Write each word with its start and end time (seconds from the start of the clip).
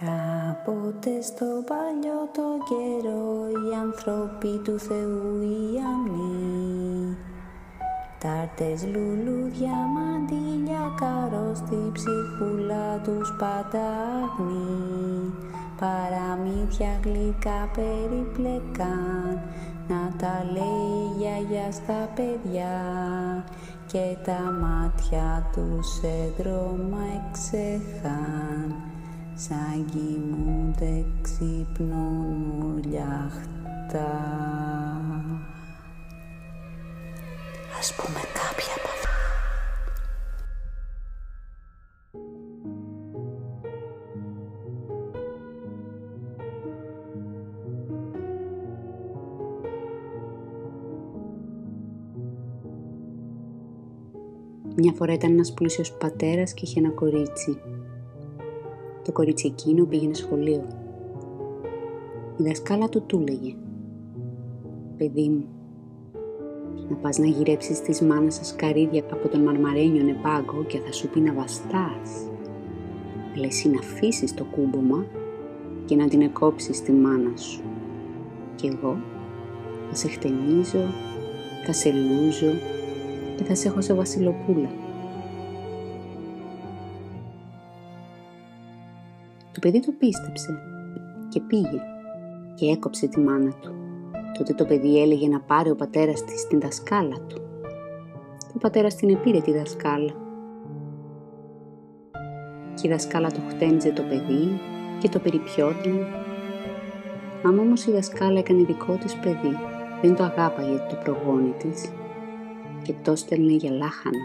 Κάποτε 0.00 1.22
στο 1.22 1.44
παλιό 1.66 2.20
το 2.32 2.48
καιρό 2.68 3.48
οι 3.48 3.74
άνθρωποι 3.74 4.60
του 4.64 4.78
Θεού 4.78 5.40
οι 5.42 5.78
αμνοί 5.92 7.16
Τάρτες, 8.18 8.84
λουλούδια, 8.84 9.76
μαντήλια, 9.94 10.94
καρό 11.00 11.54
στη 11.54 11.76
ψυχούλα 11.92 12.98
τους 13.04 13.36
πατάγνει. 13.38 15.32
Παραμύθια 15.80 17.00
γλυκά 17.04 17.70
περιπλεκάν 17.74 19.40
να 19.88 20.12
τα 20.18 20.44
λέει 20.52 20.98
η 21.04 21.18
γιαγιά 21.18 21.72
στα 21.72 22.08
παιδιά. 22.14 22.76
Και 23.86 24.16
τα 24.24 24.40
μάτια 24.60 25.50
τους 25.52 25.86
σε 25.86 26.32
δρόμα 26.38 27.02
εξεχάν 27.28 28.97
σαν 29.40 29.84
κοιμούνται 29.90 31.04
ξυπνούν 31.22 32.62
ουλιαχτά. 32.62 34.10
Ας 37.78 37.94
πούμε 37.96 38.20
κάποια 38.20 38.72
από 38.78 38.88
αυτά. 38.88 39.08
Μια 54.76 54.92
φορά 54.92 55.12
ήταν 55.12 55.32
ένας 55.32 55.52
πλούσιος 55.52 55.92
πατέρας 55.92 56.54
και 56.54 56.62
είχε 56.64 56.80
ένα 56.80 56.90
κορίτσι. 56.90 57.60
Το 59.08 59.14
κορίτσι 59.14 59.46
εκείνο 59.46 59.84
πήγαινε 59.84 60.14
σχολείο. 60.14 60.64
Η 62.36 62.42
δασκάλα 62.42 62.88
του 62.88 63.02
του 63.02 63.24
έλεγε 63.26 63.54
«Παιδί 64.96 65.28
μου, 65.28 65.44
να 66.88 66.96
πας 66.96 67.18
να 67.18 67.26
γυρέψεις 67.26 67.80
της 67.80 68.00
μάνας 68.00 68.34
σας 68.34 68.54
καρύδια 68.56 69.02
από 69.12 69.28
τον 69.28 69.40
μαρμαρένιο 69.40 70.02
νεπάγκο 70.02 70.64
και 70.64 70.78
θα 70.78 70.92
σου 70.92 71.08
πει 71.08 71.20
να 71.20 71.32
βαστάς. 71.32 72.30
Αλλά 73.34 73.46
εσύ 73.46 73.68
να 73.68 73.78
αφήσεις 73.78 74.34
το 74.34 74.44
κούμπομα 74.44 75.06
και 75.84 75.96
να 75.96 76.08
την 76.08 76.20
εκόψεις 76.20 76.82
τη 76.82 76.92
μάνα 76.92 77.36
σου. 77.36 77.62
Και 78.54 78.68
εγώ 78.68 78.96
θα 79.88 79.94
σε 79.94 80.08
χτενίζω, 80.08 80.84
θα 81.66 81.72
σε 81.72 81.90
λούζω 81.90 82.52
και 83.36 83.44
θα 83.44 83.54
σε 83.54 83.68
έχω 83.68 83.80
σε 83.80 83.94
βασιλοπούλα. 83.94 84.87
Το 89.52 89.58
παιδί 89.60 89.80
το 89.80 89.92
πίστεψε 89.98 90.58
και 91.28 91.40
πήγε 91.40 91.80
και 92.54 92.66
έκοψε 92.66 93.06
τη 93.06 93.20
μάνα 93.20 93.50
του. 93.50 93.74
Τότε 94.38 94.54
το 94.54 94.64
παιδί 94.64 95.02
έλεγε 95.02 95.28
να 95.28 95.40
πάρει 95.40 95.70
ο 95.70 95.74
πατέρας 95.74 96.24
της 96.24 96.46
την 96.46 96.60
δασκάλα 96.60 97.16
του. 97.26 97.40
Και 98.38 98.54
ο 98.54 98.58
πατέρας 98.58 98.94
την 98.94 99.08
επήρε 99.08 99.40
τη 99.40 99.52
δασκάλα. 99.52 100.12
Και 102.74 102.86
η 102.86 102.90
δασκάλα 102.90 103.30
το 103.30 103.40
χτένιζε 103.48 103.90
το 103.90 104.02
παιδί 104.02 104.60
και 104.98 105.08
το 105.08 105.18
περιπιόταν. 105.18 106.06
Άμα 107.42 107.62
όμως 107.62 107.86
η 107.86 107.92
δασκάλα 107.92 108.38
έκανε 108.38 108.62
δικό 108.62 108.94
της 108.94 109.14
παιδί, 109.14 109.56
δεν 110.02 110.16
το 110.16 110.22
αγάπαγε 110.22 110.76
το 110.88 110.96
προγόνι 111.04 111.54
της 111.58 111.92
και 112.82 112.94
το 113.02 113.16
στέλνε 113.16 113.52
για 113.52 113.70
λάχανα. 113.70 114.24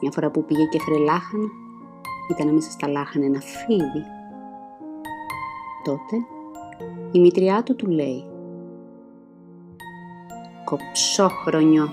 Μια 0.00 0.10
φορά 0.10 0.30
που 0.30 0.44
πήγε 0.44 0.64
και 0.64 0.76
έφερε 0.76 0.98
λάχανα, 1.04 1.48
ήταν 2.30 2.54
μέσα 2.54 2.70
στα 2.70 2.88
λάχανα 2.88 3.24
ένα 3.24 3.40
φίδι. 3.40 4.04
Τότε 5.84 6.16
η 7.12 7.20
μητριά 7.20 7.62
του 7.62 7.76
του 7.76 7.86
λέει 7.86 8.24
«Κοψόχρονιο, 10.64 11.88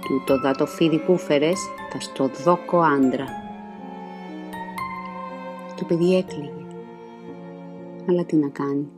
του 0.00 0.22
το 0.26 0.40
δα 0.40 0.50
το 0.50 0.66
φίδι 0.66 0.98
που 0.98 1.16
φέρες, 1.16 1.60
θα 1.90 2.00
στο 2.00 2.30
δόκο 2.44 2.80
άντρα». 2.80 3.24
Το 5.76 5.84
παιδί 5.84 6.16
έκλαιγε. 6.16 6.66
Αλλά 8.08 8.24
τι 8.24 8.36
να 8.36 8.48
κάνει. 8.48 8.88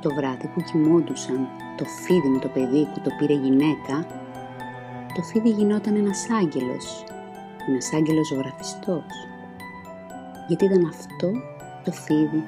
Το 0.00 0.14
βράδυ 0.14 0.46
που 0.46 0.60
κοιμόντουσαν 0.60 1.48
το 1.76 1.84
φίδι 1.84 2.28
με 2.28 2.38
το 2.38 2.48
παιδί 2.48 2.88
που 2.94 3.00
το 3.00 3.10
πήρε 3.18 3.34
γυναίκα, 3.34 4.06
το 5.14 5.22
φίδι 5.22 5.48
γινόταν 5.48 5.96
ένας 5.96 6.26
άγγελος, 6.30 7.04
ένας 7.68 7.92
άγγελος 7.92 8.26
ζωγραφιστός. 8.26 9.33
Γιατί 10.46 10.64
ήταν 10.64 10.84
αυτό 10.84 11.30
το 11.84 11.92
φίδι 11.92 12.42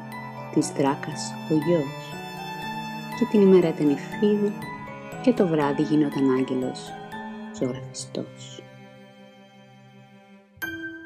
της 0.55 0.69
δράκας 0.69 1.33
ο 1.51 1.55
γιος. 1.55 2.15
Και 3.19 3.25
την 3.31 3.41
ημέρα 3.41 3.69
ήταν 3.69 3.91
η 3.91 3.97
φίδι 3.97 4.53
και 5.23 5.33
το 5.33 5.47
βράδυ 5.47 5.83
γινόταν 5.83 6.31
άγγελος 6.31 6.93
ζωγραφιστός. 7.59 8.63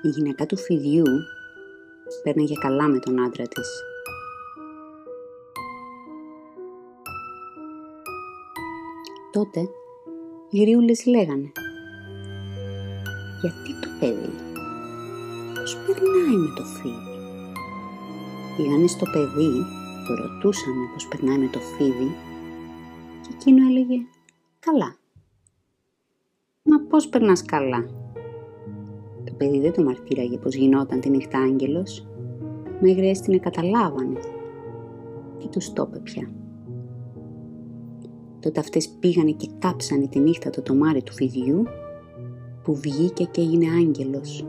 Η 0.02 0.08
γυναίκα 0.08 0.46
του 0.46 0.56
φιδιού 0.56 1.04
παίρναγε 2.22 2.54
καλά 2.60 2.88
με 2.88 2.98
τον 2.98 3.24
άντρα 3.24 3.46
της 3.48 3.68
Τότε 9.32 9.60
οι 10.50 10.60
γριούλες 10.60 11.06
λέγανε 11.06 11.52
«Γιατί 13.40 13.80
το 13.80 13.88
παιδί, 14.00 14.49
πώς 15.70 15.84
περνάει 15.86 16.36
με 16.36 16.52
το 16.56 16.62
φίδι». 16.62 17.14
Πήγανε 18.56 18.86
στο 18.86 19.04
παιδί, 19.12 19.52
το 20.06 20.14
ρωτούσανε 20.14 20.84
πώς 20.92 21.08
περνάει 21.08 21.38
με 21.38 21.46
το 21.46 21.58
φίδι 21.58 22.10
και 23.20 23.28
εκείνο 23.32 23.66
έλεγε 23.68 23.96
«Καλά». 24.58 24.96
«Μα 26.62 26.80
πώς 26.88 27.08
περνάς 27.08 27.44
καλά». 27.44 27.84
Το 29.24 29.32
παιδί 29.36 29.60
δεν 29.60 29.72
το 29.72 29.82
μαρτύραγε 29.82 30.38
πως 30.38 30.54
γινόταν 30.54 31.00
τη 31.00 31.10
νύχτα 31.10 31.38
άγγελος, 31.38 32.06
μέχρι 32.80 33.08
έστεινε 33.08 33.38
καταλάβανε 33.38 34.20
και 35.38 35.48
τους 35.48 35.72
το 35.72 35.90
πια. 36.02 36.30
Τότε 38.40 38.60
αυτές 38.60 38.88
πήγανε 38.88 39.30
και 39.30 39.48
κάψανε 39.58 40.06
τη 40.06 40.18
νύχτα 40.18 40.50
το 40.50 40.62
τομάρι 40.62 41.02
του 41.02 41.12
φιδιού 41.12 41.62
που 42.62 42.74
βγήκε 42.76 43.24
και 43.24 43.40
έγινε 43.40 43.66
άγγελος. 43.66 44.44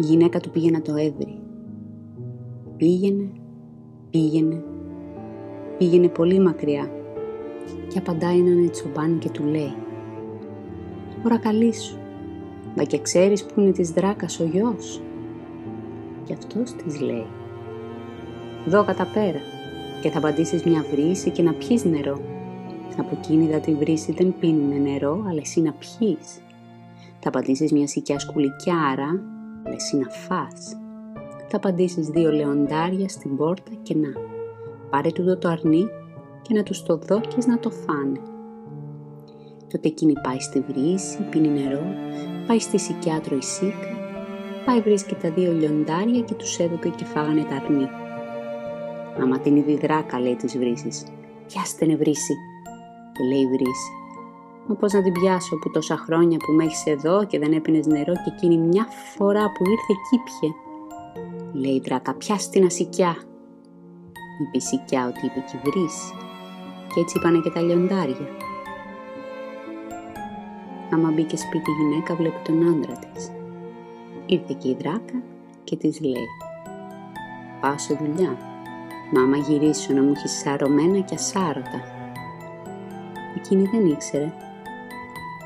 Η 0.00 0.02
γυναίκα 0.02 0.40
του 0.40 0.50
πήγε 0.50 0.70
να 0.70 0.82
το 0.82 0.94
έβρει. 0.94 1.38
Πήγαινε, 2.76 3.30
πήγαινε, 4.10 4.62
πήγαινε 5.78 6.08
πολύ 6.08 6.40
μακριά 6.40 6.90
και 7.88 7.98
απαντάει 7.98 8.38
έναν 8.38 8.64
ετσομπάνι 8.64 9.18
και 9.18 9.28
του 9.28 9.44
λέει 9.44 9.74
«Ωρα 11.24 11.38
καλή 11.38 11.74
σου, 11.74 11.98
μα 12.76 12.82
και 12.82 13.00
ξέρεις 13.00 13.44
που 13.44 13.60
είναι 13.60 13.70
της 13.70 13.90
δράκας 13.90 14.40
ο 14.40 14.44
γιος» 14.44 15.02
και 16.24 16.32
αυτός 16.32 16.72
της 16.72 17.00
λέει 17.00 17.26
«Δω 18.66 18.84
κατά 18.84 19.06
πέρα» 19.14 19.40
και 20.02 20.10
θα 20.10 20.18
απαντήσεις 20.18 20.64
μια 20.64 20.84
βρύση 20.90 21.30
και 21.30 21.42
να 21.42 21.52
πιείς 21.52 21.84
νερό. 21.84 22.20
Από 22.96 23.16
εκείνη 23.18 23.46
θα 23.46 23.58
τη 23.58 23.74
βρύση 23.74 24.12
δεν 24.12 24.34
πίνουνε 24.40 24.90
νερό, 24.90 25.24
αλλά 25.28 25.40
εσύ 25.40 25.60
να 25.60 25.72
πιείς. 25.72 26.40
Θα 27.20 27.28
απαντήσεις 27.28 27.72
μια 27.72 27.86
σικιά 27.86 28.18
σκουλικιάρα, 28.18 29.08
αλλά 29.08 29.39
εσύ 29.64 29.96
να 29.96 30.10
φας. 30.10 30.76
Θα 31.48 31.56
απαντήσεις 31.56 32.08
δύο 32.08 32.32
λεοντάρια 32.32 33.08
στην 33.08 33.36
πόρτα 33.36 33.70
και 33.82 33.94
να. 33.96 34.08
Πάρε 34.90 35.10
τούτο 35.10 35.38
το 35.38 35.48
αρνί 35.48 35.86
και 36.42 36.54
να 36.54 36.62
τους 36.62 36.82
το 36.82 36.96
δώκεις 36.96 37.46
να 37.46 37.58
το 37.58 37.70
φάνε. 37.70 38.20
Τότε 39.68 39.88
εκείνη 39.88 40.12
πάει 40.22 40.40
στη 40.40 40.60
βρύση, 40.60 41.22
πίνει 41.30 41.48
νερό, 41.48 41.82
πάει 42.46 42.58
στη 42.58 42.78
σικιά 42.78 43.20
τρώει 43.20 43.42
σίκα, 43.42 43.96
πάει 44.66 44.80
βρίσκει 44.80 45.14
τα 45.14 45.30
δύο 45.30 45.52
λιοντάρια 45.52 46.20
και 46.20 46.34
τους 46.34 46.58
έδωκε 46.58 46.88
και 46.88 47.04
φάγανε 47.04 47.42
τα 47.42 47.54
αρνί. 47.54 47.88
Άμα 49.22 49.38
την 49.38 49.56
είδη 49.56 49.76
δράκα, 49.76 50.20
λέει 50.20 50.36
της 50.36 50.58
βρύσης. 50.58 51.04
Πιάστε 51.46 51.86
ne 51.86 51.96
βρύση. 51.96 52.34
Και 53.12 53.24
λέει 53.24 53.40
η 53.40 53.46
βρύση. 53.46 53.99
Μα 54.70 54.76
πώς 54.76 54.92
να 54.92 55.02
την 55.02 55.12
πιάσω 55.12 55.58
που 55.58 55.70
τόσα 55.70 55.96
χρόνια 55.96 56.36
που 56.36 56.52
με 56.52 56.64
έχεις 56.64 56.86
εδώ 56.86 57.26
και 57.26 57.38
δεν 57.38 57.52
έπινες 57.52 57.86
νερό 57.86 58.12
και 58.12 58.32
εκείνη 58.36 58.58
μια 58.58 58.86
φορά 59.16 59.52
που 59.52 59.64
ήρθε 59.70 59.94
κύπιε. 60.10 60.50
Λέει 61.52 61.74
η 61.74 61.82
δράκα, 61.84 62.14
πιάστε 62.14 62.50
την 62.50 62.66
ασικιά. 62.66 63.16
Είπε 64.40 64.56
η 64.56 64.60
σικιά 64.60 65.06
ότι 65.06 65.26
είπε 65.26 65.44
και 65.50 65.56
η 65.56 65.60
βρύση. 65.70 66.14
Και 66.94 67.00
έτσι 67.00 67.18
είπανε 67.18 67.38
και 67.38 67.50
τα 67.50 67.60
λιοντάρια. 67.60 68.28
Άμα 70.90 71.10
μπήκε 71.10 71.36
σπίτι 71.36 71.70
η 71.70 71.74
γυναίκα 71.82 72.14
βλέπει 72.14 72.40
τον 72.44 72.68
άντρα 72.68 72.98
της. 73.12 73.30
Ήρθε 74.26 74.56
και 74.58 74.68
η 74.68 74.76
δράκα 74.80 75.22
και 75.64 75.76
της 75.76 76.00
λέει 76.00 76.28
«Πάω 77.60 77.78
σε 77.78 77.94
δουλειά, 77.94 78.36
Μα 79.12 79.22
άμα 79.22 79.36
γυρίσω 79.36 79.92
να 79.92 80.02
μου 80.02 80.12
έχεις 80.16 80.32
σαρωμένα 80.32 81.00
και 81.00 81.14
ασάρωτα. 81.14 81.80
Εκείνη 83.36 83.68
δεν 83.72 83.86
ήξερε. 83.86 84.32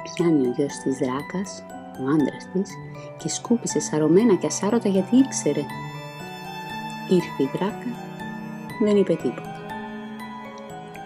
Πιάνει 0.04 0.46
ο 0.46 0.52
γιος 0.56 0.72
της 0.82 0.96
δράκας 0.98 1.64
ο 2.00 2.08
άντρας 2.08 2.48
της, 2.52 2.70
και 3.18 3.28
σκούπισε 3.28 3.80
σαρωμένα 3.80 4.34
και 4.34 4.46
ασάρωτα 4.46 4.88
γιατί 4.88 5.16
ήξερε. 5.16 5.64
Ήρθε 7.10 7.42
η 7.42 7.50
δράκα, 7.54 7.90
δεν 8.84 8.96
είπε 8.96 9.14
τίποτα. 9.14 9.52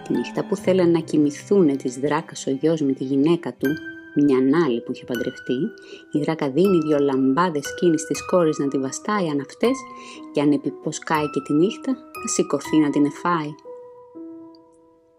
Τη 0.03 0.13
νύχτα 0.13 0.45
που 0.45 0.55
θέλαν 0.55 0.91
να 0.91 0.99
κοιμηθούν 0.99 1.77
της 1.77 1.99
δράκας 1.99 2.47
ο 2.47 2.51
γιος 2.51 2.81
με 2.81 2.91
τη 2.91 3.03
γυναίκα 3.03 3.53
του, 3.53 3.67
μια 4.15 4.37
άλλη 4.65 4.81
που 4.81 4.91
είχε 4.91 5.05
παντρευτεί, 5.05 5.59
η 6.11 6.19
δράκα 6.19 6.49
δίνει 6.49 6.77
δυο 6.77 6.99
λαμπάδες 6.99 7.65
σκήνης 7.65 8.05
της 8.05 8.25
κόρης 8.25 8.57
να 8.57 8.67
τη 8.67 8.77
βαστάει 8.77 9.27
αν 9.27 9.39
αυτές 9.39 9.77
και 10.33 10.41
αν 10.41 10.51
επιποσκάει 10.51 11.29
και 11.29 11.41
τη 11.41 11.53
νύχτα 11.53 11.93
θα 11.93 12.27
σηκωθεί 12.27 12.77
να 12.77 12.89
την 12.89 13.05
εφάει. 13.05 13.55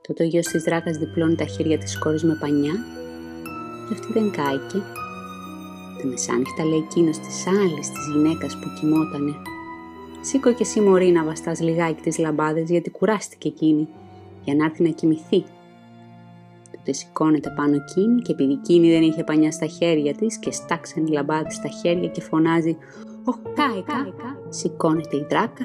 Τότε 0.00 0.24
ο 0.24 0.26
γιος 0.26 0.46
της 0.46 0.62
δράκας 0.62 0.96
διπλώνει 0.96 1.34
τα 1.34 1.44
χέρια 1.44 1.78
της 1.78 1.98
κόρης 1.98 2.24
με 2.24 2.36
πανιά 2.40 2.72
και 3.90 3.96
αυτή 4.00 4.12
δεν 4.12 4.30
κάηκε. 4.30 4.78
Τα 5.98 6.06
μεσάνυχτα 6.06 6.64
λέει 6.64 6.78
εκείνος 6.78 7.18
της 7.18 7.46
άλλης 7.46 7.90
της 7.90 8.08
γυναίκας 8.12 8.58
που 8.58 8.68
κοιμότανε. 8.80 9.34
Σήκω 10.20 10.52
και 10.52 10.62
εσύ 10.62 10.80
μωρή 10.80 11.10
να 11.10 11.24
βαστάς 11.24 11.60
λιγάκι 11.60 12.02
τις 12.02 12.18
λαμπάδες 12.18 12.70
γιατί 12.70 12.90
κουράστηκε 12.90 13.48
εκείνη 13.48 13.88
για 14.44 14.54
να 14.54 14.64
έρθει 14.64 14.82
να 14.82 14.88
κοιμηθεί. 14.88 15.44
Τότε 16.76 16.92
σηκώνεται 16.92 17.52
πάνω 17.56 17.74
εκείνη 17.74 18.22
και 18.22 18.32
επειδή 18.32 18.52
εκείνη 18.52 18.90
δεν 18.90 19.02
είχε 19.02 19.24
πανιά 19.24 19.50
στα 19.50 19.66
χέρια 19.66 20.14
της 20.14 20.38
και 20.38 20.50
στάξαν 20.50 21.06
οι 21.06 21.10
λαμπάδες 21.10 21.54
στα 21.54 21.68
χέρια 21.68 22.08
και 22.08 22.20
φωνάζει 22.20 22.76
«Ω, 23.24 23.32
κάηκα!» 23.54 24.14
Σηκώνεται 24.48 25.16
η 25.16 25.26
δράκα 25.28 25.64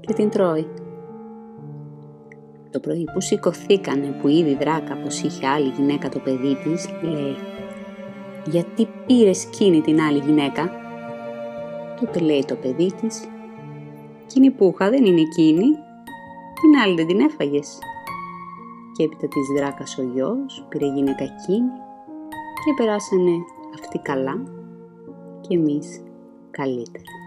και 0.00 0.12
την 0.12 0.30
τρώει. 0.30 0.66
Το 2.72 2.80
πρωί 2.80 3.04
που 3.12 3.20
σηκωθήκανε 3.20 4.06
που 4.20 4.28
είδη 4.28 4.54
δράκα 4.54 4.96
πως 4.96 5.22
είχε 5.22 5.46
άλλη 5.46 5.68
γυναίκα 5.68 6.08
το 6.08 6.18
παιδί 6.18 6.54
της, 6.54 6.88
λέει 7.02 7.36
«Γιατί 8.46 8.88
πήρες 9.06 9.44
εκείνη 9.44 9.80
την 9.80 10.00
άλλη 10.00 10.18
γυναίκα» 10.18 10.70
Τότε 12.00 12.18
λέει 12.18 12.44
το 12.44 12.54
παιδί 12.54 12.92
της 13.00 13.28
«Εκείνη 14.22 14.50
που 14.50 14.72
είχα 14.74 14.90
δεν 14.90 15.04
είναι 15.04 15.20
εκείνη, 15.20 15.64
την 16.60 16.80
άλλη 16.82 16.94
δεν 16.94 17.06
την 17.06 17.20
έφαγες» 17.20 17.78
και 18.92 19.04
έπειτα 19.04 19.28
της 19.28 19.46
δράκας 19.56 19.98
ο 19.98 20.02
γιος 20.02 20.66
πήρε 20.68 20.86
γυναίκα 20.86 21.24
εκείνη 21.24 21.70
και 22.64 22.74
περάσανε 22.76 23.36
αυτοί 23.74 23.98
καλά 23.98 24.42
και 25.40 25.54
εμείς 25.54 26.02
καλύτερα. 26.50 27.21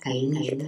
Καλή 0.00 0.26
νύχτα. 0.28 0.66